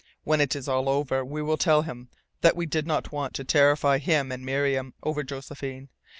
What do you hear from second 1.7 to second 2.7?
him that we